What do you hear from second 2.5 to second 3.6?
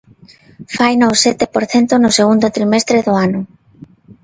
trimestre do ano.